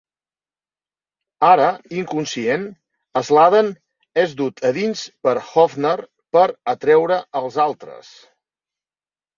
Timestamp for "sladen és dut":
3.29-4.65